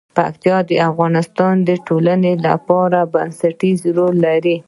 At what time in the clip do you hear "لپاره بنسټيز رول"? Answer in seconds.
2.45-4.15